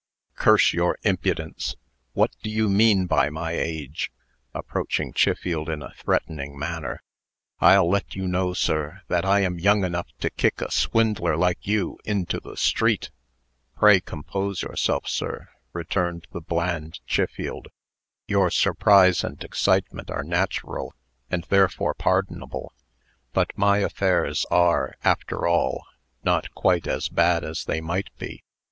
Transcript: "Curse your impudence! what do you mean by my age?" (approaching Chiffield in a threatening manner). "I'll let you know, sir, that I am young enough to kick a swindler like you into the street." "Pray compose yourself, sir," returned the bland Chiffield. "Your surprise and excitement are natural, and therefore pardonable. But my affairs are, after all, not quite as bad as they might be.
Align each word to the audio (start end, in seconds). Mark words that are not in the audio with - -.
"Curse 0.33 0.73
your 0.73 0.97
impudence! 1.03 1.75
what 2.13 2.31
do 2.41 2.49
you 2.49 2.67
mean 2.69 3.05
by 3.05 3.29
my 3.29 3.51
age?" 3.51 4.11
(approaching 4.51 5.13
Chiffield 5.13 5.69
in 5.69 5.83
a 5.83 5.93
threatening 5.93 6.57
manner). 6.57 7.03
"I'll 7.59 7.87
let 7.87 8.15
you 8.15 8.27
know, 8.27 8.55
sir, 8.55 9.01
that 9.09 9.25
I 9.25 9.41
am 9.41 9.59
young 9.59 9.83
enough 9.83 10.07
to 10.21 10.31
kick 10.31 10.59
a 10.59 10.71
swindler 10.71 11.37
like 11.37 11.67
you 11.67 11.99
into 12.03 12.39
the 12.39 12.57
street." 12.57 13.11
"Pray 13.77 13.99
compose 14.01 14.63
yourself, 14.63 15.07
sir," 15.07 15.49
returned 15.71 16.25
the 16.31 16.41
bland 16.41 16.99
Chiffield. 17.05 17.67
"Your 18.27 18.49
surprise 18.49 19.23
and 19.23 19.43
excitement 19.43 20.09
are 20.09 20.23
natural, 20.23 20.95
and 21.29 21.43
therefore 21.43 21.93
pardonable. 21.93 22.73
But 23.33 23.55
my 23.55 23.77
affairs 23.77 24.47
are, 24.49 24.95
after 25.03 25.45
all, 25.45 25.83
not 26.23 26.51
quite 26.55 26.87
as 26.87 27.07
bad 27.07 27.43
as 27.43 27.65
they 27.65 27.81
might 27.81 28.09
be. 28.17 28.41